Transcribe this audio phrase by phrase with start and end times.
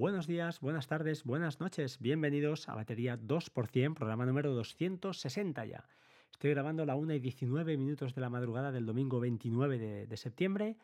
[0.00, 1.98] buenos días, buenas tardes, buenas noches.
[2.00, 5.84] Bienvenidos a Batería 2%, programa número 260 ya.
[6.32, 10.16] Estoy grabando a la 1 y 19 minutos de la madrugada del domingo 29 de,
[10.16, 10.78] septiembre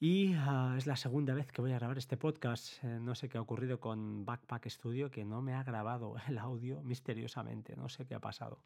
[0.00, 2.82] y uh, es la segunda vez que voy a grabar este podcast.
[2.84, 6.38] Eh, no sé qué ha ocurrido con Backpack Studio, que no me ha grabado el
[6.38, 7.76] audio misteriosamente.
[7.76, 8.64] No sé qué ha pasado.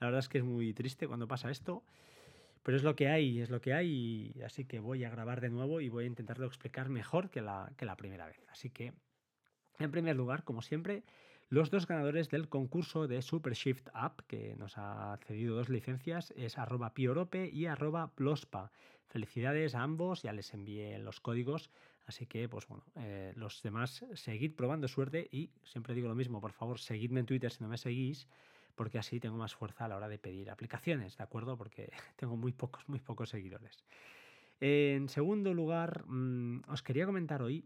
[0.00, 1.84] La verdad es que es muy triste cuando pasa esto.
[2.64, 5.50] Pero es lo que hay, es lo que hay, así que voy a grabar de
[5.50, 8.44] nuevo y voy a intentarlo explicar mejor que la, que la primera vez.
[8.50, 8.92] Así que,
[9.80, 11.02] en primer lugar, como siempre,
[11.48, 16.32] los dos ganadores del concurso de Super Shift App, que nos ha cedido dos licencias,
[16.36, 18.70] es arroba piorope y arroba plospa.
[19.08, 21.70] Felicidades a ambos, ya les envié los códigos,
[22.06, 26.40] así que, pues bueno, eh, los demás, seguid probando suerte y siempre digo lo mismo,
[26.40, 28.28] por favor, seguidme en Twitter si no me seguís
[28.80, 31.56] porque así tengo más fuerza a la hora de pedir aplicaciones, ¿de acuerdo?
[31.58, 33.84] Porque tengo muy pocos, muy pocos seguidores.
[34.60, 37.64] En segundo lugar, mmm, os quería comentar hoy,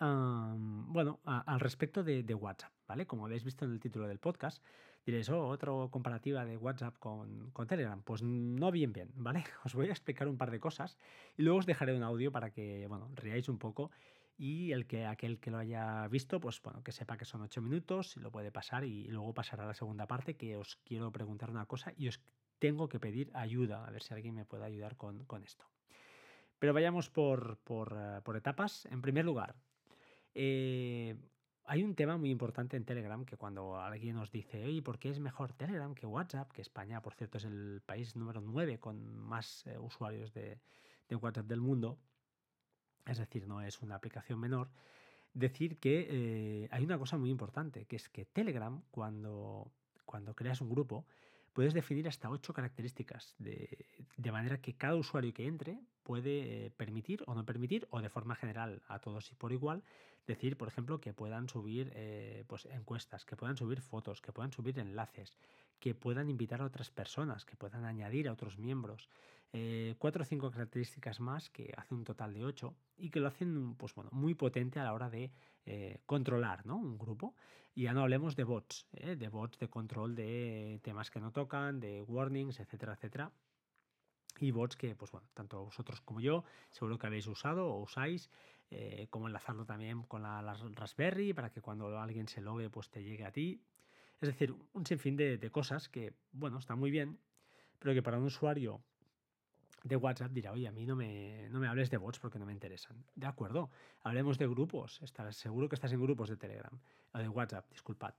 [0.00, 3.06] bueno, al respecto de, WhatsApp, ¿vale?
[3.06, 4.62] Como habéis visto en el título del podcast,
[5.04, 8.02] diréis, oh, otra comparativa de WhatsApp con, Telegram.
[8.02, 9.44] Pues no bien, bien, ¿vale?
[9.64, 10.98] Os voy a explicar un par de cosas
[11.36, 13.90] y luego os dejaré un audio para que, bueno, riáis un poco
[14.36, 17.60] y el que aquel que lo haya visto, pues bueno, que sepa que son ocho
[17.60, 21.50] minutos, lo puede pasar y luego pasará a la segunda parte que os quiero preguntar
[21.50, 22.20] una cosa y os
[22.60, 25.66] tengo que pedir ayuda, a ver si alguien me puede ayudar con, con esto.
[26.58, 28.86] Pero vayamos por, por, por, etapas.
[28.86, 29.54] En primer lugar,
[30.34, 31.16] eh,
[31.64, 35.10] hay un tema muy importante en Telegram que cuando alguien nos dice, oye, ¿por qué
[35.10, 36.50] es mejor Telegram que WhatsApp?
[36.50, 40.58] Que España, por cierto, es el país número 9 con más eh, usuarios de,
[41.10, 41.98] WhatsApp del mundo
[43.06, 44.68] es decir, no es una aplicación menor,
[45.32, 49.72] decir que eh, hay una cosa muy importante, que es que Telegram, cuando,
[50.04, 51.06] cuando creas un grupo,
[51.54, 57.22] puedes definir hasta ocho características, de, de, manera que cada usuario que entre puede permitir
[57.26, 59.82] o no permitir, o de forma general a todos y por igual,
[60.28, 64.52] decir, por ejemplo, que puedan subir eh, pues, encuestas, que puedan subir fotos, que puedan
[64.52, 65.34] subir enlaces,
[65.80, 69.08] que puedan invitar a otras personas, que puedan añadir a otros miembros.
[69.52, 73.28] Eh, cuatro o cinco características más que hace un total de ocho y que lo
[73.28, 75.32] hacen pues, bueno, muy potente a la hora de
[75.64, 76.76] eh, controlar ¿no?
[76.76, 77.34] un grupo.
[77.74, 81.80] Y ya no hablemos de bots, de bots de control de temas que no tocan,
[81.80, 83.32] de warnings, etcétera, etcétera
[84.40, 88.30] y bots que, pues bueno, tanto vosotros como yo, seguro que habéis usado o usáis,
[88.70, 90.42] eh, como enlazarlo también con la,
[90.74, 93.62] Raspberry para que cuando alguien se logue, pues te llegue a ti.
[94.20, 97.18] Es decir, un sinfín de, cosas que, bueno, están muy bien,
[97.78, 98.82] pero que para un usuario
[99.84, 102.44] de WhatsApp dirá, oye, a mí no me, no me hables de bots porque no
[102.44, 103.04] me interesan.
[103.14, 103.70] De acuerdo,
[104.02, 105.00] hablemos de grupos.
[105.02, 106.78] Estás, seguro que estás en grupos de Telegram,
[107.12, 108.14] o de WhatsApp, disculpad.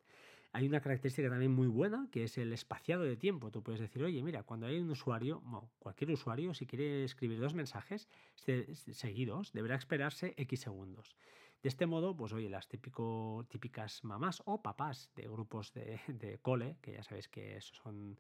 [0.52, 3.52] Hay una característica también muy buena que es el espaciado de tiempo.
[3.52, 7.40] Tú puedes decir, oye, mira, cuando hay un usuario, no, cualquier usuario, si quiere escribir
[7.40, 11.16] dos mensajes seguidos, deberá esperarse X segundos.
[11.62, 16.40] De este modo, pues oye, las típico, típicas mamás o papás de grupos de, de
[16.40, 18.20] cole, que ya sabéis que eso son,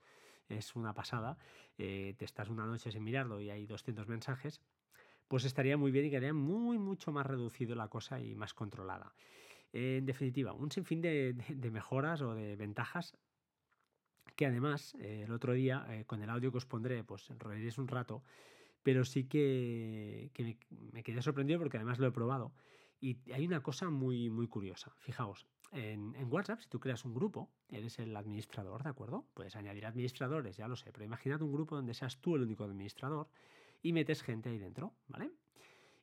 [0.49, 1.37] es una pasada,
[1.77, 4.61] eh, te estás una noche sin mirarlo y hay 200 mensajes,
[5.27, 9.13] pues estaría muy bien y quedaría muy, mucho más reducido la cosa y más controlada.
[9.71, 13.15] En definitiva, un sinfín de, de, mejoras o de ventajas
[14.35, 17.77] que además eh, el otro día eh, con el audio que os pondré pues enrollaréis
[17.77, 18.23] un rato
[18.81, 20.31] pero sí que,
[20.93, 22.53] me, quedé sorprendido porque además lo he probado.
[23.01, 24.93] Y hay una cosa muy muy curiosa.
[24.99, 29.55] Fijaos en, en, WhatsApp si tú creas un grupo eres el administrador de acuerdo puedes
[29.55, 33.29] añadir administradores ya lo sé pero imaginad un grupo donde seas tú el único administrador
[33.83, 35.31] y metes gente ahí dentro vale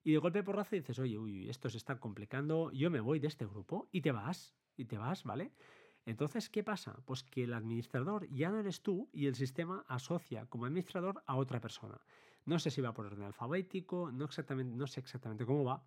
[0.07, 3.27] y de golpe porrazo dices, oye, uy, esto se está complicando, yo me voy de
[3.27, 5.51] este grupo y te vas, y te vas, ¿vale?
[6.05, 6.97] Entonces, ¿qué pasa?
[7.07, 11.35] Pues que el administrador ya no eres tú y el sistema asocia como administrador a
[11.35, 12.01] otra persona.
[12.45, 15.83] No sé si va por orden alfabético, no, exactamente, no sé exactamente cómo va,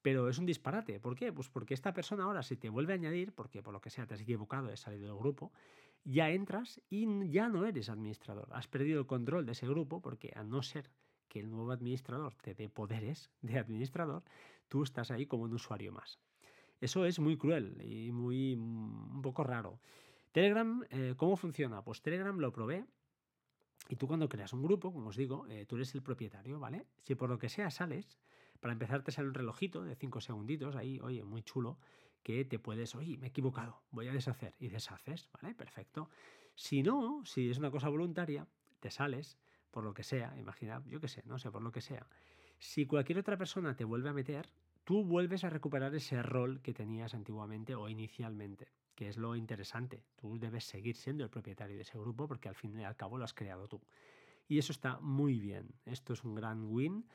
[0.00, 0.98] pero es un disparate.
[0.98, 1.30] ¿Por qué?
[1.30, 4.06] Pues porque esta persona ahora, si te vuelve a añadir, porque por lo que sea
[4.06, 5.52] te has equivocado, de salir del grupo,
[6.02, 8.48] ya entras y ya no eres administrador.
[8.52, 10.90] Has perdido el control de ese grupo porque a no ser
[11.30, 14.22] que el nuevo administrador te dé poderes de administrador,
[14.68, 16.18] tú estás ahí como un usuario más.
[16.80, 19.80] Eso es muy cruel y muy mm, un poco raro.
[20.32, 21.82] Telegram, eh, ¿cómo funciona?
[21.82, 22.84] Pues Telegram lo probé
[23.88, 26.86] y tú cuando creas un grupo, como os digo, eh, tú eres el propietario, ¿vale?
[27.02, 28.18] Si por lo que sea sales,
[28.60, 31.78] para empezar te sale un relojito de 5 segunditos, ahí, oye, muy chulo,
[32.22, 35.54] que te puedes, oye, me he equivocado, voy a deshacer y deshaces, ¿vale?
[35.54, 36.10] Perfecto.
[36.54, 38.46] Si no, si es una cosa voluntaria,
[38.80, 39.38] te sales,
[39.70, 42.06] por lo que sea, imagina, yo qué sé, no sé, por lo que sea.
[42.58, 44.50] Si cualquier otra persona te vuelve a meter,
[44.84, 50.04] tú vuelves a recuperar ese rol que tenías antiguamente o inicialmente, que es lo interesante.
[50.16, 53.16] Tú debes seguir siendo el propietario de ese grupo porque al fin y al cabo
[53.16, 53.80] lo has creado tú.
[54.46, 55.74] Y eso está muy bien.
[55.86, 57.06] Esto es un gran win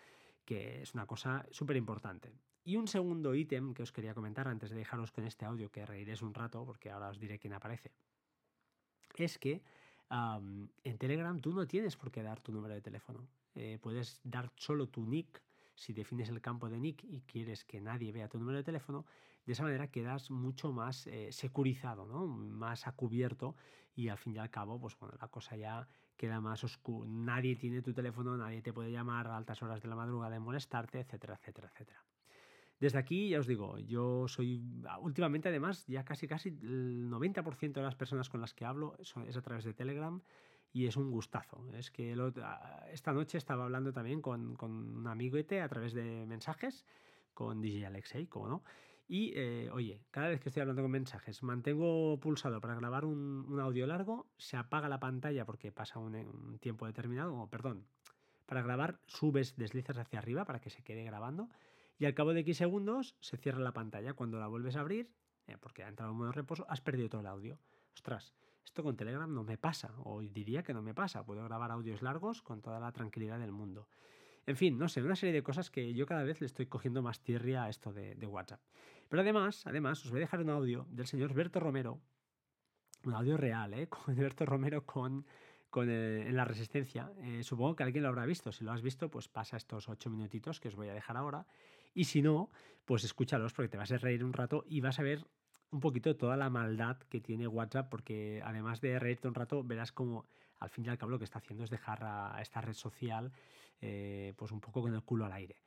[0.46, 2.32] que es una cosa súper importante.
[2.64, 5.86] Y un segundo ítem que os quería comentar antes de dejaros con este audio, que
[5.86, 7.92] reiréis un rato, porque ahora os diré quién aparece,
[9.16, 9.62] es que
[10.10, 13.28] en Telegram tú no tienes por qué dar tu número de teléfono.
[13.56, 15.42] Eh, puedes dar solo tu nick
[15.76, 19.06] si defines el campo de nick y quieres que nadie vea tu número de teléfono,
[19.46, 22.28] de esa manera quedas mucho más eh, securizado, ¿no?
[22.28, 23.56] más a cubierto
[23.94, 25.88] y al fin y al cabo, pues bueno, la cosa ya
[26.18, 27.10] queda más oscura.
[27.10, 30.40] Nadie tiene tu teléfono, nadie te puede llamar a altas horas de la madrugada y
[30.40, 32.04] molestarte, etcétera, etcétera, etcétera.
[32.80, 34.62] Desde aquí, ya os digo, yo soy,
[35.00, 39.38] últimamente además, ya casi casi el 90% de las personas con las que hablo es
[39.38, 40.22] a través de Telegram
[40.74, 41.66] y es un gustazo.
[41.74, 42.16] Es que
[42.92, 46.86] esta noche estaba hablando también con, con un amiguete a través de mensajes,
[47.34, 48.64] con DJ Alexei, como no.
[49.08, 53.60] Y eh, oye, cada vez que estoy hablando con mensajes, mantengo pulsado para grabar un,
[53.60, 57.86] audio largo, se apaga la pantalla porque pasa un, tiempo determinado, o perdón,
[58.48, 61.50] para grabar subes, deslizas hacia arriba para que se quede grabando
[61.98, 64.14] y al cabo de X segundos se cierra la pantalla.
[64.14, 65.12] Cuando la vuelves a abrir,
[65.48, 67.60] eh, porque ha entrado en modo reposo, has perdido todo el audio.
[67.94, 68.34] Ostras,
[68.64, 71.26] esto con Telegram no me pasa, o diría que no me pasa.
[71.26, 73.88] Puedo grabar audios largos con toda la tranquilidad del mundo.
[74.48, 77.02] En fin, no sé, una serie de cosas que yo cada vez le estoy cogiendo
[77.02, 78.62] más tierra a esto de, WhatsApp.
[79.10, 82.00] Pero además, además, os voy a dejar un audio del señor Berto Romero,
[83.06, 83.88] un audio real, ¿eh?
[83.90, 85.26] Con Berto Romero con,
[85.70, 87.12] con eh, en la resistencia.
[87.18, 88.52] Eh, supongo que alguien lo habrá visto.
[88.52, 91.46] Si lo has visto, pues pasa estos ocho minutitos que os voy a dejar ahora.
[91.96, 92.52] Y si no,
[92.86, 95.26] pues escúchalos porque te vas a reír un rato y vas a ver
[95.72, 99.92] un poquito toda la maldad que tiene WhatsApp, porque además de reírte un rato, verás
[99.92, 100.28] como
[100.60, 103.32] al fin y al cabo lo que está haciendo es dejar a esta red social
[103.82, 105.62] eh, pues un poco con el culo al aire.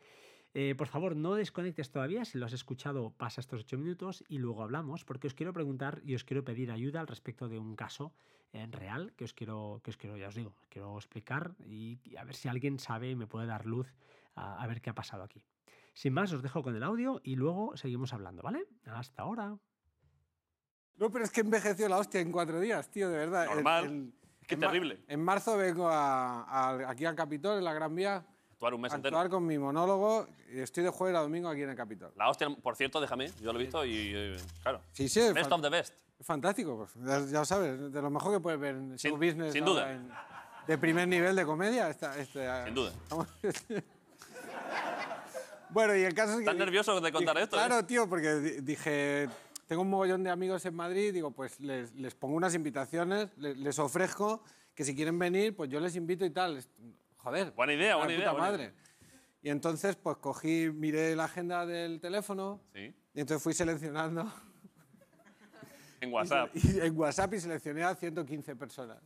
[0.55, 2.25] Eh, por favor, no desconectes todavía.
[2.25, 6.01] Si lo has escuchado, pasa estos ocho minutos y luego hablamos, porque os quiero preguntar
[6.05, 8.13] y os quiero pedir ayuda al respecto de un caso
[8.53, 12.01] en eh, real que os quiero, que os quiero, ya os digo, quiero explicar y,
[12.17, 13.95] a ver si alguien sabe y me puede dar luz
[14.35, 15.43] a ver qué ha pasado aquí.
[15.99, 18.69] Sin más, os dejo con el audio y luego seguimos hablando, ¿vale?
[18.87, 19.59] Hasta ahora.
[20.95, 23.47] No, pero es que envejeció la hostia en cuatro días, tío, de verdad.
[23.47, 24.12] Normal.
[24.47, 25.03] Qué terrible.
[25.09, 28.25] en marzo vengo aquí al Capitol, en la Gran Vía.
[28.53, 29.17] Actuar un mes a entero.
[29.17, 30.29] Actuar con mi monólogo.
[30.55, 32.12] Y estoy de jueves a domingo aquí en el Capitol.
[32.15, 34.81] La hostia, por cierto, déjame, yo lo he visto y, claro.
[34.93, 35.33] Sí, sí.
[35.35, 35.95] Best of the best.
[36.21, 39.53] Fantástico, pues, ya, sabes, de lo mejor que puedes ver en sin, business.
[39.53, 39.99] Sin duda.
[40.65, 41.91] de primer nivel de comedia.
[41.91, 42.06] Este,
[42.67, 42.93] sin duda.
[45.70, 46.44] bueno, y el caso es que.
[46.44, 47.56] ¿Estás nervioso de contar esto?
[47.56, 49.29] Claro, tío, porque dije
[49.69, 53.79] tengo un mogollón de amigos en Madrid, digo, pues les, les pongo unas invitaciones, les,
[53.79, 54.43] ofrezco
[54.75, 56.65] que si quieren venir, pues yo les invito y tal.
[57.19, 57.53] Joder.
[57.53, 58.32] Buena idea, buena idea.
[58.32, 58.73] madre.
[59.43, 62.94] Y entonces, pues cogí, miré la agenda del teléfono ¿Sí?
[63.14, 64.32] y entonces fui seleccionando.
[66.00, 66.50] En WhatsApp.
[66.55, 69.03] Y, en WhatsApp y seleccioné a 115 personas.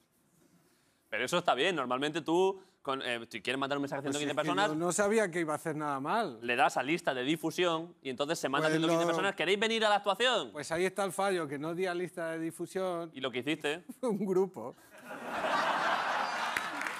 [1.13, 1.77] Pero eso está bien.
[1.77, 2.59] Normalmente tú
[3.05, 4.75] eh, si quieres mandar un mensaje a 115 pues personas...
[4.75, 6.39] no sabía que iba a hacer nada mal.
[6.41, 9.37] Le das a lista de difusión y entonces se manda a 115 pues personas.
[9.37, 10.53] ¿Queréis venir a la actuación?
[10.53, 13.11] Pues ahí está el fallo, que no di a lista de difusión.
[13.13, 13.85] ¿Y lo que hiciste?
[14.01, 14.75] Fue un grupo.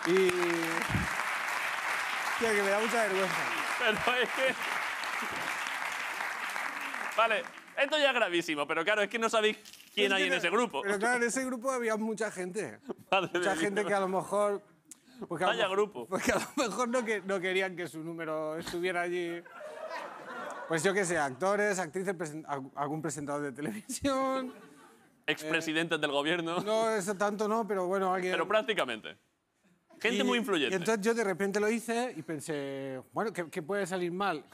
[0.07, 0.29] y...
[2.39, 3.35] Tío, que me da mucha vergüenza.
[3.79, 4.55] Pero es que...
[7.17, 7.43] Vale,
[7.79, 9.57] esto ya es gravísimo, pero claro, es que no sabéis
[9.95, 10.83] quién hay en ese grupo.
[10.83, 12.79] Pero claro, en ese grupo había mucha gente.
[13.21, 14.63] Mucha gente que a lo mejor
[15.29, 16.07] porque Vaya grupo.
[16.07, 19.43] Porque a lo mejor no, que, no querían que su número estuviera allí.
[20.69, 22.17] Pues yo qué sé, actores, actrices,
[22.75, 24.53] algún presentador de televisión.
[25.27, 26.61] Expresidentes del gobierno.
[26.61, 28.33] No, eso tanto no, pero bueno, alguien.
[28.33, 29.17] Pero prácticamente.
[30.01, 30.75] Gente muy influyente.
[30.75, 34.45] Y entonces yo de repente lo hice y pensé, bueno, qué puede salir mal?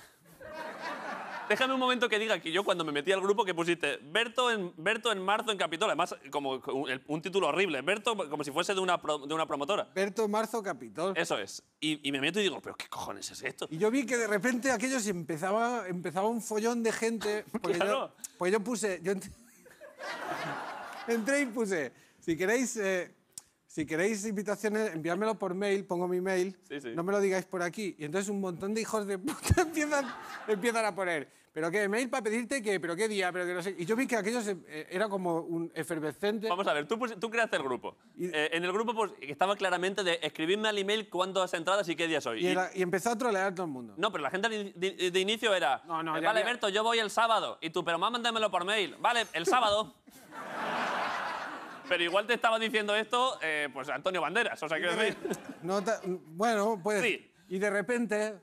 [1.48, 4.50] Déjame un momento que diga que yo cuando me metí al grupo que pusiste Berto
[4.50, 6.60] en, Berto en marzo en Capitol, además como
[7.06, 9.88] un, título horrible, Berto como si fuese de una, de una promotora.
[9.94, 11.14] Berto en marzo Capitol.
[11.16, 11.62] Eso es.
[11.80, 13.66] Y, me meto y digo, pero ¿qué cojones es esto?
[13.70, 17.44] Y yo vi que de repente aquello se empezaba, empezaba un follón de gente.
[17.62, 18.08] claro.
[18.08, 19.12] yo, pues yo puse, yo
[21.08, 22.76] entré y puse, si queréis...
[22.76, 23.17] Eh,
[23.78, 26.58] si queréis invitaciones, enviármelo por mail, pongo mi mail,
[26.96, 27.94] no me lo digáis por aquí.
[27.96, 30.04] Y entonces un montón de hijos de puta empiezan,
[30.48, 31.88] empiezan a poner, ¿pero qué?
[31.88, 32.80] ¿Mail para pedirte qué?
[32.80, 33.30] ¿Pero qué día?
[33.30, 33.76] ¿Pero que no sé?
[33.78, 36.48] Y yo vi que aquello eh, era como un efervescente.
[36.48, 37.94] Vamos a ver, tú, tú creaste el grupo.
[38.18, 41.94] Eh, en el grupo pues, estaba claramente de escribirme al email cuándo has entrado y
[41.94, 42.44] qué día soy.
[42.48, 43.94] Y, empezó a trolear todo el mundo.
[43.96, 47.58] No, pero la gente de, inicio era, no, no, vale, Berto, yo voy el sábado.
[47.60, 48.96] Y tú, pero más mándamelo por mail.
[48.98, 49.94] Vale, el sábado.
[51.88, 55.16] Pero igual te estaba diciendo esto, eh, pues Antonio Banderas, o sea, quiero decir.
[56.26, 57.02] bueno, pues.
[57.02, 57.32] Sí.
[57.48, 58.34] Y de repente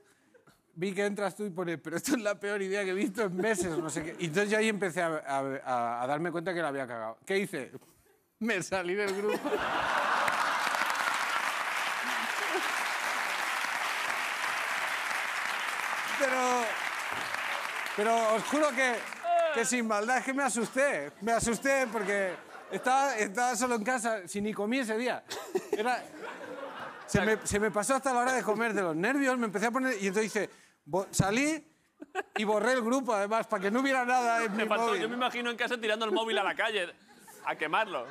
[0.74, 3.24] vi que entras tú y pones, pero esto es la peor idea que he visto
[3.24, 4.16] en meses, no sé qué.
[4.20, 7.18] Y entonces yo ahí empecé a, a darme cuenta que lo había cagado.
[7.26, 7.72] ¿Qué hice?
[8.40, 9.40] Me salí del grupo.
[16.20, 16.66] pero.
[17.96, 18.96] Pero os juro que,
[19.54, 21.12] que sin maldad es que me asusté.
[21.22, 22.34] Me asusté porque
[22.72, 25.24] estaba, estaba solo en casa, sin ni comí ese día.
[25.72, 26.04] Era,
[27.08, 29.68] se, me, se me pasó hasta la hora de comer de los nervios, me empecé
[29.68, 29.94] a poner...
[30.02, 30.50] Y entonces hice,
[30.86, 31.72] bo- salí
[32.38, 35.02] y borré el grupo, además, para que no hubiera nada en mi Me faltó- móvil.
[35.02, 36.94] yo me imagino en casa tirando el móvil a la calle
[37.46, 38.06] a quemarlo.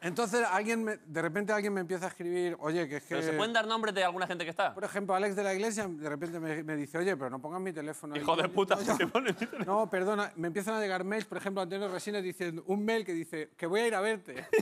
[0.00, 3.16] Entonces, alguien me- de repente alguien me empieza a escribir, oye, que es que...
[3.16, 4.72] Pero ¿Se pueden dar nombres de alguna gente que está?
[4.74, 7.60] Por ejemplo, Alex de la Iglesia de repente me, me dice, oye, pero no pongas
[7.60, 8.14] mi teléfono.
[8.14, 8.20] ahí".
[8.20, 9.80] Hijo de puta, No, ¿por qué yo- pones mi teléfono?
[9.80, 13.12] No, perdona, me empiezan a llegar mails, por ejemplo, Antonio Resines diciendo un mail que
[13.12, 14.46] dice que voy a ir a verte.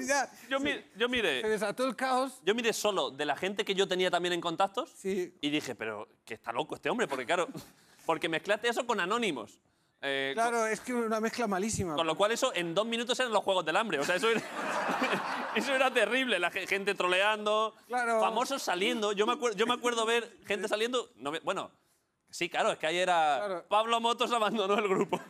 [0.00, 2.40] y ya, Yo, mi- yo se desató el caos.
[2.44, 5.36] yo miré solo de la gente que yo tenía también en contactos Sí.
[5.40, 7.48] y dije, pero que está loco este hombre, porque claro,
[8.06, 9.60] porque mezclaste eso con anónimos.
[10.02, 11.94] Eh, Claro, es que una mezcla malísima.
[11.94, 13.98] Con lo cual eso en dos minutos eran los Juegos del Hambre.
[13.98, 14.40] O sea, eso era,
[15.54, 16.38] eso era terrible.
[16.38, 18.20] La ge- gente troleando, Claro.
[18.20, 19.12] famosos saliendo.
[19.12, 21.10] Yo me, acuer- yo me acuerdo ver gente saliendo...
[21.16, 21.70] no bueno,
[22.30, 23.36] sí, claro, es que ahí era...
[23.38, 23.64] Claro.
[23.68, 25.20] Pablo Motos abandonó el grupo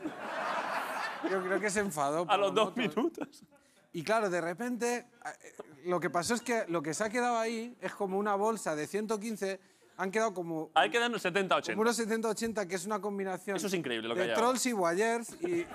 [1.31, 2.23] Yo creo que se enfadó.
[2.23, 2.77] a por los dos motos.
[2.97, 3.45] minutos.
[3.93, 5.55] Y claro, de repente, eh,
[5.87, 8.77] lo que pasó es que lo que se ha quedado ahí es como una bolsa
[8.77, 9.61] de 115,
[10.01, 11.73] han quedado como Ahí quedan 70, 80.
[11.75, 14.65] Como unos 70-80, que es una combinación Eso es increíble lo que de hay trolls
[14.67, 15.67] y voyeurs y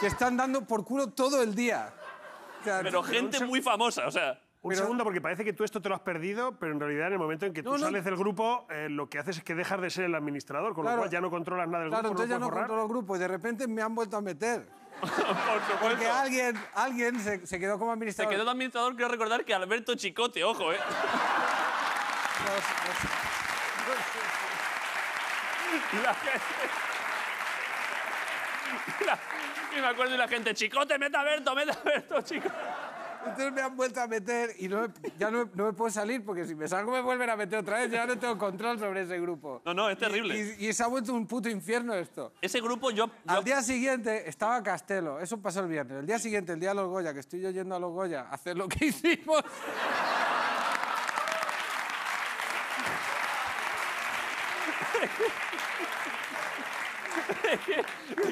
[0.00, 1.92] que están dando por culo todo el día.
[2.60, 4.40] O sea, Pero gente muy famosa, o sea...
[4.62, 7.06] Un Pero- segundo, porque parece que tú esto te lo has perdido, pero en realidad
[7.06, 7.84] en el momento en que tú No, no.
[7.86, 10.82] sales del grupo, eh, lo que haces es que dejas de ser el administrador, con
[10.84, 10.96] Claro.
[10.98, 12.66] lo cual ya no controlas nada del Claro, grupo, entonces ya no no lo puedes
[12.66, 14.68] controlo el grupo y de repente me han vuelto a meter.
[15.00, 15.78] Por supuesto.
[15.80, 18.34] Porque alguien, alguien se, se quedó como Se administrador.
[18.34, 20.76] quedó de administrador, quiero recordar que Alberto Chicote, ojo, ¿eh?
[26.02, 26.40] La gente...
[29.04, 29.18] La-
[29.76, 32.54] Y me acuerdo de la gente, Chicote, mete a Alberto, mete a Alberto, Chicote.
[33.22, 34.88] Entonces me han vuelto a meter y no me-
[35.18, 37.78] ya no, no me puedo salir porque si me salgo me vuelven a meter otra
[37.78, 37.90] vez.
[37.90, 39.60] Ya no tengo control sobre ese grupo.
[39.66, 40.56] No, no, es Y- terrible.
[40.58, 42.32] Y, y se ha vuelto un puto infierno esto.
[42.40, 43.06] Ese grupo yo...
[43.08, 45.98] yo- Al día siguiente estaba Castelo, eso pasó el viernes.
[45.98, 48.22] El día siguiente, el día de los Goya, que estoy yo yendo a los Goya
[48.22, 49.42] a hacer lo que hicimos.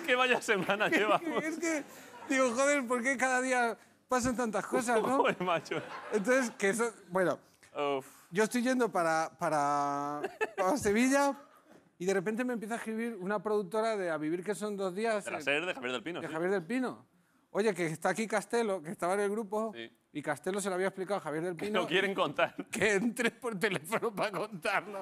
[0.08, 1.44] Que vaya semana llevamos.
[1.44, 1.84] es que
[2.30, 3.76] digo, joder, ¿por qué cada día
[4.08, 5.18] pasan tantas cosas, no?
[5.18, 5.82] Joder, macho.
[6.12, 7.38] Entonces, que eso, bueno,
[7.76, 8.06] Uf.
[8.30, 10.22] yo estoy yendo para, para,
[10.56, 11.36] para Sevilla
[11.98, 14.94] y de repente me empieza a escribir una productora de A Vivir que son dos
[14.94, 16.20] días De la eh, SER de Javier del Pino.
[16.22, 16.32] de sí.
[16.32, 17.06] Javier del Pino.
[17.50, 19.90] Oye, que está aquí Castelo, que estaba en el grupo, Sí.
[20.12, 21.80] y Castelo se lo había explicado a Javier del Pino.
[21.82, 22.54] No quieren contar.
[22.70, 25.00] que entre por teléfono para contarlo.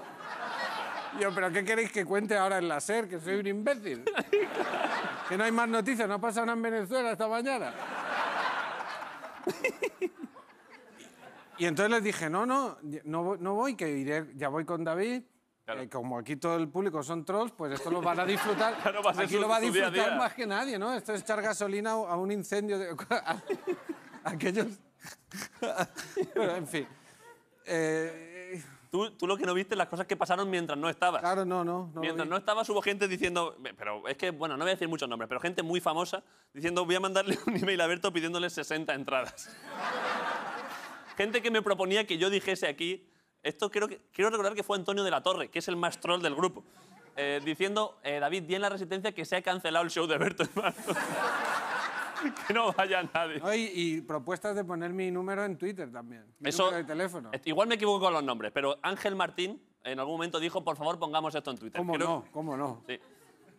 [1.21, 3.09] Yo, ¿pero qué queréis que cuente ahora en la SER?
[3.09, 4.05] Que soy un imbécil.
[5.29, 7.73] que no hay más noticias, no ha pasado nada en Venezuela esta mañana.
[11.59, 14.85] Y entonces les dije, no, no, no, voy- no voy, que iré, ya voy con
[14.85, 15.23] David.
[15.65, 15.81] Claro.
[15.81, 18.77] que como aquí todo el público son trolls, pues esto lo van a disfrutar.
[18.83, 20.19] Claro, va a ser aquí su- lo va a su día a disfrutar día.
[20.19, 20.95] más que nadie, ¿no?
[20.95, 22.95] Esto es echar gasolina a un incendio de
[24.25, 24.67] aquellos.
[26.37, 26.87] Bueno, en fin.
[27.65, 28.36] Eh,
[28.91, 31.21] Tú, tú lo que no viste las cosas que pasaron mientras no estabas.
[31.21, 31.91] claro, no, no.
[31.97, 35.09] Mientras no estabas hubo gente diciendo, pero es que, bueno, no voy a decir muchos
[35.09, 36.23] nombres, pero gente muy famosa
[36.53, 39.55] diciendo, voy a mandarle un email a Alberto pidiéndole 60 entradas.
[41.17, 43.07] gente que me proponía que yo dijese aquí,
[43.43, 46.00] esto creo que, quiero recordar que fue Antonio de la Torre, que es el más
[46.00, 46.65] troll del grupo,
[47.17, 50.15] eh, diciendo, eh, David, di en la Resistencia que se ha cancelado el show de
[50.15, 50.93] Alberto en marzo.
[52.47, 53.39] que no vaya nadie.
[53.39, 56.25] No, y, y propuestas de poner mi número en Twitter también.
[56.39, 57.31] Mi Eso, número de teléfono.
[57.45, 60.99] Igual me equivoco con los nombres, pero Ángel Martín en algún momento dijo, por favor,
[60.99, 61.79] pongamos esto en Twitter.
[61.79, 62.25] ¿Cómo Creo- no?
[62.33, 62.83] ¿Cómo no?
[62.87, 62.99] Sí.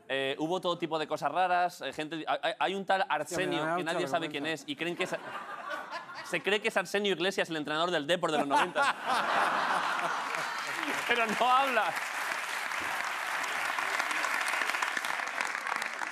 [0.09, 1.81] Eh, hubo todo tipo de cosas raras.
[1.81, 5.03] eh, gente, hay- hay, un tal Arsenio que nadie sabe quién es y creen que
[5.03, 5.15] es,
[6.25, 8.95] se cree que es Arsenio Iglesias, el entrenador del Depor de los 90.
[11.07, 11.93] Pero no habla.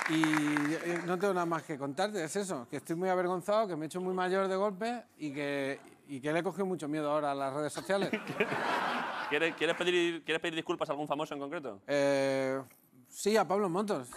[0.08, 3.76] Y eh, no tengo nada más que contarte, es eso, que estoy muy avergonzado, que
[3.76, 6.88] me he hecho muy mayor de golpe y que, y que le he cogido mucho
[6.88, 8.10] miedo ahora a las redes sociales.
[9.28, 11.80] ¿Quieres, quieres pedir, ¿Quieres pedir disculpas a algún famoso en concreto?
[11.88, 12.62] Eh,
[13.08, 14.08] sí, a Pablo Motos.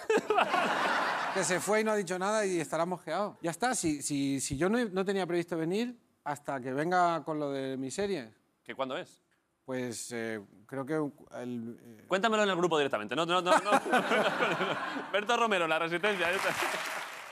[1.34, 3.38] que se fue y no ha dicho nada y estará mosqueado.
[3.42, 7.40] Ya está, si, si, si yo no, no tenía previsto venir hasta que venga con
[7.40, 8.32] lo de mi serie,
[8.70, 9.20] ¿Que cuándo es?
[9.70, 10.96] Pues eh, creo que
[11.44, 13.16] el, eh, Cuéntamelo en el grupo directamente.
[13.16, 13.52] No, no, no.
[13.52, 13.72] no.
[15.14, 16.28] Berto Romero, La Resistencia.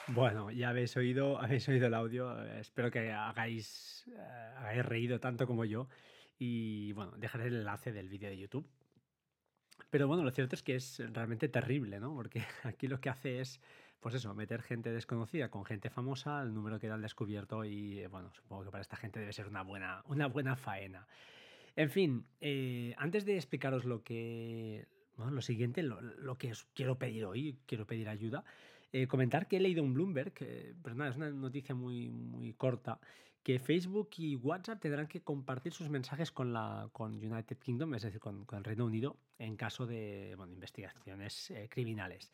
[0.06, 2.46] Bueno, ya habéis oído, habéis oído el audio.
[2.46, 5.88] eh, espero que hagáis, eh, hagáis reído tanto como yo.
[6.38, 8.70] Y bueno, dejaré el enlace del vídeo de YouTube.
[9.90, 12.14] Pero bueno, lo cierto es que es realmente terrible, ¿no?
[12.14, 13.60] Porque aquí lo que hace es,
[14.00, 18.08] pues eso, meter gente desconocida con gente famosa, el número queda al descubierto y, eh,
[18.08, 21.08] bueno, supongo que para esta gente debe ser una buena, una buena faena.
[21.78, 27.24] En fin, eh, antes de explicaros lo que, lo siguiente, lo, que os quiero pedir
[27.24, 28.44] hoy, quiero pedir ayuda.
[28.92, 33.00] Eh, comentar que he leído un Bloomberg, pero nada, es una noticia muy, muy corta,
[33.44, 38.02] que Facebook y WhatsApp tendrán que compartir sus mensajes con, la, con United Kingdom, es
[38.02, 42.32] decir, con, el Reino Unido, en caso de bueno, investigaciones eh, criminales.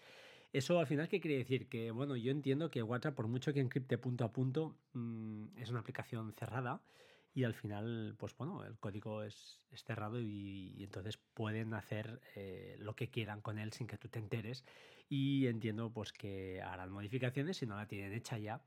[0.54, 1.68] Eso al final, ¿qué quiere decir?
[1.68, 5.70] Que, bueno, yo entiendo que WhatsApp, por mucho que encripte punto a punto, mm, es
[5.70, 6.82] una aplicación cerrada
[7.34, 12.96] y al final, pues bueno, el código es, cerrado y, entonces pueden hacer eh, lo
[12.96, 14.64] que quieran con él sin que tú te enteres
[15.10, 18.62] y entiendo pues que harán modificaciones si no la tienen hecha ya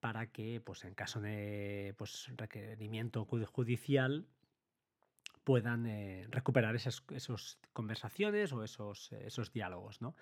[0.00, 4.26] para que pues en caso de pues, requerimiento judicial
[5.42, 7.04] puedan eh, recuperar esas
[7.72, 10.14] conversaciones o esos, esos diálogos, ¿no?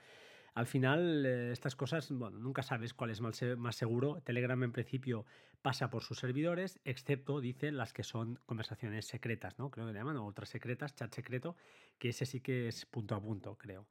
[0.54, 4.20] Al final, eh, estas cosas, bueno, nunca sabes cuál es más, seguro.
[4.22, 5.26] Telegram en principio
[5.62, 9.70] pasa por sus servidores, excepto, dicen, las que son conversaciones secretas, ¿no?
[9.70, 11.56] Creo que le llaman, o otras secretas, chat secreto,
[11.98, 13.86] que ese sí que es punto a punto, creo.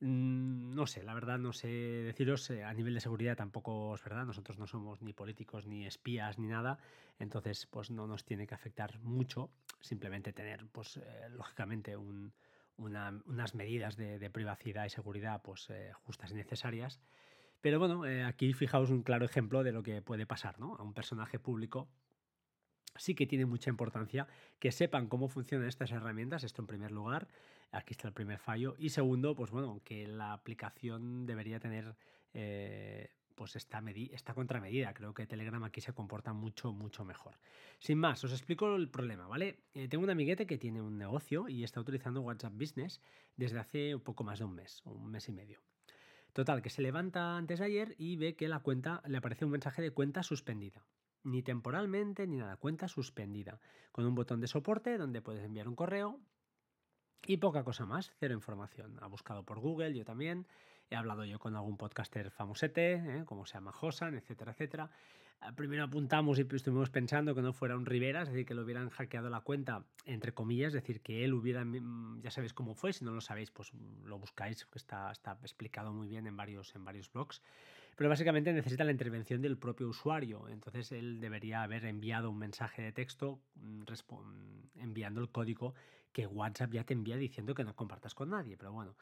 [0.00, 4.02] Mm, no sé, la verdad no sé deciros, eh, a nivel de seguridad tampoco es
[4.02, 6.78] verdad, nosotros no somos ni políticos ni espías ni nada,
[7.18, 12.32] entonces pues no nos tiene que afectar mucho, simplemente tener pues eh, lógicamente un,
[12.76, 17.00] unas medidas de, privacidad y seguridad pues, eh, justas y necesarias.
[17.60, 20.76] Pero bueno, eh, aquí fijaos un claro ejemplo de lo que puede pasar ¿no?
[20.76, 21.88] a un personaje público.
[22.96, 24.28] Sí que tiene mucha importancia
[24.58, 27.26] que sepan cómo funcionan estas herramientas, esto en primer lugar,
[27.72, 31.96] aquí está el primer fallo, y segundo, pues bueno, que la aplicación debería tener
[32.34, 34.94] eh, pues esta, esta contramedida.
[34.94, 37.38] Creo que Telegram aquí se comporta mucho, mucho mejor.
[37.78, 39.64] Sin más, os explico el problema, ¿vale?
[39.74, 43.00] Eh, tengo un amiguete que tiene un negocio y está utilizando WhatsApp Business
[43.36, 45.60] desde hace un poco más de un mes, un mes y medio.
[46.32, 49.52] Total, que se levanta antes de ayer y ve que la cuenta le aparece un
[49.52, 50.84] mensaje de cuenta suspendida.
[51.22, 53.60] Ni temporalmente ni nada, cuenta suspendida.
[53.92, 56.20] Con un botón de soporte donde puedes enviar un correo
[57.26, 58.98] y poca cosa más, cero información.
[59.00, 60.46] Ha buscado por Google, yo también.
[60.90, 63.22] He hablado yo con algún podcaster famosete, ¿eh?
[63.24, 64.90] como se llama Josan, etcétera, etcétera.
[65.40, 68.62] Ah, primero apuntamos y estuvimos pensando que no fuera un Rivera, es decir, que le
[68.62, 72.74] hubieran hackeado la cuenta, entre comillas, es decir, que él hubiera, mm, ya sabéis cómo
[72.74, 73.72] fue, si no lo sabéis, pues
[74.04, 77.42] lo buscáis, que está, está explicado muy bien en varios, en varios blogs.
[77.96, 82.82] Pero básicamente necesita la intervención del propio usuario, entonces él debería haber enviado un mensaje
[82.82, 83.82] de texto mm,
[84.76, 85.74] enviando el código
[86.14, 88.96] que WhatsApp ya te envía diciendo que no compartas con nadie, pero bueno.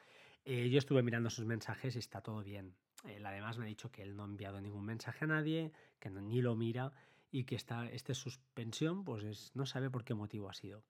[0.44, 2.75] Eh, yo estuve mirando sus mensajes y está todo bien.
[3.05, 6.40] Además me ha dicho que él no ha enviado ningún mensaje a nadie, que ni
[6.40, 6.92] lo mira
[7.31, 10.85] y que esta, esta suspensión pues no sabe por qué motivo ha sido.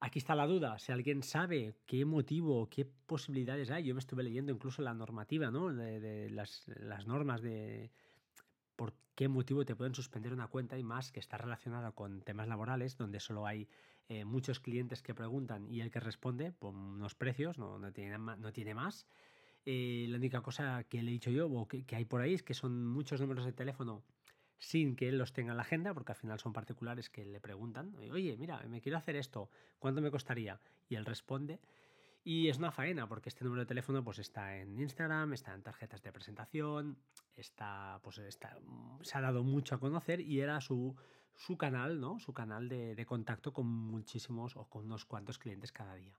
[0.00, 4.22] Aquí está la duda, si alguien sabe qué motivo, qué posibilidades hay, yo me estuve
[4.22, 5.72] leyendo incluso la normativa, ¿no?
[5.72, 7.90] de, las, las, normas de
[8.76, 12.46] por qué motivo te pueden suspender una cuenta y más que está relacionada con temas
[12.46, 13.68] laborales, donde solo hay
[14.08, 18.18] eh, muchos clientes que preguntan y el que responde, por unos precios, no, no, tiene,
[18.18, 19.06] no tiene más.
[19.64, 22.44] Eh, la única cosa que le he dicho yo o que, hay por ahí es
[22.44, 24.04] que son muchos números de teléfono
[24.58, 27.40] sin que él los tenga en la agenda, porque al final son particulares que le
[27.40, 30.60] preguntan, oye, mira, me quiero hacer esto, ¿cuánto me costaría?
[30.88, 31.60] Y él responde.
[32.22, 35.62] Y es una faena, porque este número de teléfono pues, está en Instagram, está en
[35.62, 36.96] tarjetas de presentación,
[37.34, 38.56] está, pues, está,
[39.02, 40.96] se ha dado mucho a conocer y era su,
[41.36, 42.18] su canal, ¿no?
[42.18, 46.18] Su canal de, contacto con muchísimos o con unos cuantos clientes cada día.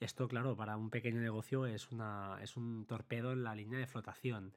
[0.00, 3.86] Esto, claro, para un pequeño negocio es, una, es un torpedo en la línea de
[3.86, 4.54] flotación.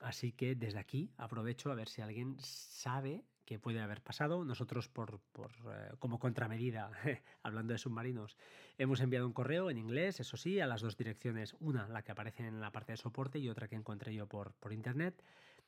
[0.00, 4.44] Así que desde aquí aprovecho a ver si alguien sabe qué puede haber pasado.
[4.44, 6.90] Nosotros, por, por eh, como contramedida,
[7.42, 8.38] hablando de submarinos,
[8.78, 11.54] hemos enviado un correo en inglés, eso sí, a las dos direcciones.
[11.60, 14.54] Una, la que aparece en la parte de soporte y otra que encontré yo por,
[14.54, 15.22] por internet.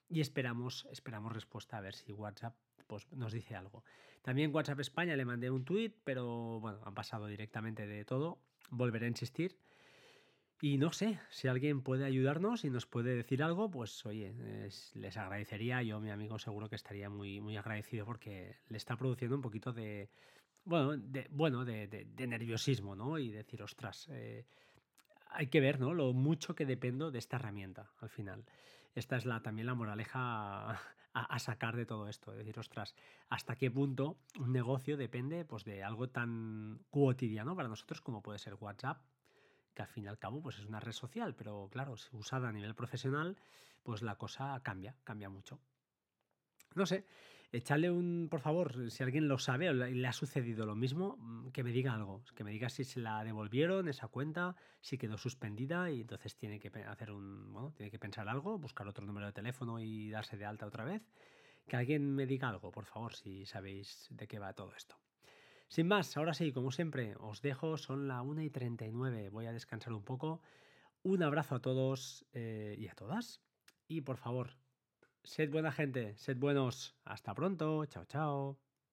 [0.08, 2.54] Y esperamos, esperamos respuesta a ver si WhatsApp
[2.92, 3.84] pues nos dice algo.
[4.20, 8.38] También WhatsApp España le mandé un tweet, pero bueno, han pasado directamente de todo.
[8.68, 9.56] Volveré a insistir.
[10.60, 14.34] Y no sé, si alguien puede ayudarnos y nos puede decir algo, pues oye,
[14.92, 15.82] les agradecería.
[15.82, 19.72] Yo, mi amigo, seguro que estaría muy, muy agradecido porque le está produciendo un poquito
[19.72, 20.10] de,
[20.64, 23.18] bueno, de, bueno, de, nerviosismo, ¿no?
[23.18, 24.44] Y decir, ostras, eh,
[25.30, 25.94] hay que ver, ¿no?
[25.94, 28.44] Lo mucho que dependo de esta herramienta al final.
[28.94, 30.78] Esta es la, también la moraleja
[31.14, 32.32] a, sacar de todo esto.
[32.32, 32.94] Es decir, ostras,
[33.28, 38.38] ¿hasta qué punto un negocio depende pues, de algo tan cotidiano para nosotros como puede
[38.38, 39.02] ser WhatsApp?
[39.74, 42.48] que al fin y al cabo pues es una red social, pero claro, si usada
[42.48, 43.36] a nivel profesional,
[43.82, 45.60] pues la cosa cambia, cambia mucho.
[46.74, 47.04] No sé,
[47.52, 51.50] echarle un, por favor, si alguien lo sabe o le ha sucedido lo mismo, mm,
[51.50, 55.18] que me diga algo, que me diga si se la devolvieron esa cuenta, si quedó
[55.18, 59.26] suspendida y entonces tiene que hacer un, bueno, tiene que pensar algo, buscar otro número
[59.26, 61.02] de teléfono y darse de alta otra vez.
[61.68, 64.96] Que alguien me diga algo, por favor, si sabéis de qué va todo esto.
[65.68, 69.52] Sin más, ahora sí, como siempre, os dejo, son la 1 y 39, voy a
[69.52, 70.42] descansar un poco.
[71.02, 73.40] Un abrazo a todos eh, y a todas.
[73.88, 74.56] Y por favor,
[75.24, 76.94] sed buena gente, sed buenos.
[77.04, 78.58] Hasta pronto, chao, chao.